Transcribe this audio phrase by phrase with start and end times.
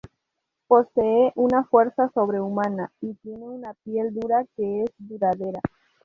[0.65, 5.59] Posee una fuerza sobrehumana y tiene una piel dura que es duradera.